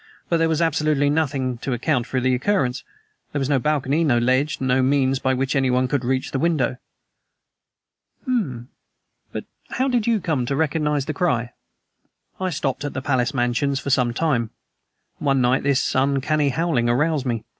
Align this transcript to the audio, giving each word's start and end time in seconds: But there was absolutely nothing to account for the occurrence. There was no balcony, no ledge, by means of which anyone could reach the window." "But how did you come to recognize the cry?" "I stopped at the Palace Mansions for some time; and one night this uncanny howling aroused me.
But 0.29 0.37
there 0.37 0.49
was 0.49 0.63
absolutely 0.63 1.11
nothing 1.11 1.59
to 1.59 1.73
account 1.73 2.07
for 2.07 2.19
the 2.19 2.33
occurrence. 2.33 2.83
There 3.33 3.37
was 3.39 3.49
no 3.49 3.59
balcony, 3.59 4.03
no 4.03 4.17
ledge, 4.17 4.57
by 4.57 4.81
means 4.81 5.19
of 5.23 5.37
which 5.37 5.55
anyone 5.55 5.87
could 5.87 6.03
reach 6.03 6.31
the 6.31 6.39
window." 6.39 6.77
"But 8.25 9.43
how 9.69 9.87
did 9.87 10.07
you 10.07 10.19
come 10.19 10.47
to 10.47 10.55
recognize 10.55 11.05
the 11.05 11.13
cry?" 11.13 11.51
"I 12.39 12.49
stopped 12.49 12.83
at 12.83 12.93
the 12.95 13.03
Palace 13.03 13.35
Mansions 13.35 13.79
for 13.79 13.91
some 13.91 14.11
time; 14.11 14.49
and 15.19 15.25
one 15.27 15.39
night 15.39 15.61
this 15.61 15.93
uncanny 15.93 16.49
howling 16.49 16.89
aroused 16.89 17.27
me. 17.27 17.43